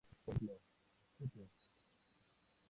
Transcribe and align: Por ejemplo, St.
Por 0.25 0.35
ejemplo, 0.35 0.59
St. 1.19 1.47